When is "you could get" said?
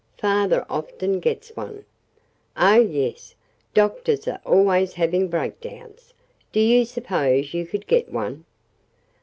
7.53-8.09